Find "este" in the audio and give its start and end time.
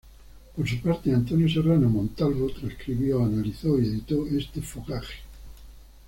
4.25-4.59